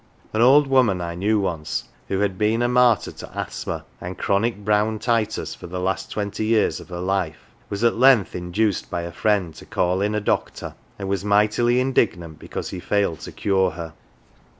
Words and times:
An 0.33 0.41
old 0.41 0.65
woman 0.65 0.99
I 0.99 1.13
knew 1.13 1.39
once, 1.39 1.83
who 2.07 2.21
had 2.21 2.35
been 2.39 2.63
a 2.63 2.67
martyr 2.67 3.11
to 3.11 3.29
asthma 3.37 3.85
and 4.01 4.17
chronic" 4.17 4.57
brown 4.65 4.97
titus" 4.97 5.53
for 5.53 5.67
the 5.67 5.79
last 5.79 6.09
twenty 6.09 6.43
years 6.43 6.79
of 6.79 6.89
her 6.89 6.99
life, 6.99 7.51
was 7.69 7.83
at 7.83 7.95
length 7.97 8.35
induced 8.35 8.89
by 8.89 9.03
a 9.03 9.11
friend 9.11 9.53
to 9.53 9.65
call 9.67 10.01
in 10.01 10.15
a 10.15 10.19
doctor, 10.19 10.73
and 10.97 11.07
was 11.07 11.23
mightily 11.23 11.79
indignant 11.79 12.39
because 12.39 12.71
he 12.71 12.79
failed 12.79 13.19
to 13.19 13.31
cure 13.31 13.69
her. 13.69 13.93